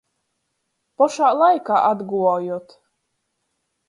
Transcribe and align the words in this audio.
Pošā 1.01 1.29
laikā 1.39 1.77
atguojot. 1.89 2.75